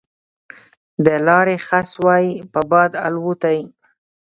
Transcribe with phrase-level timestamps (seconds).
[1.05, 3.59] د لارې خس وای په باد الوتای